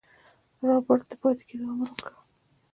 [0.67, 2.11] رابرټ د پاتې کېدو امر وکړ.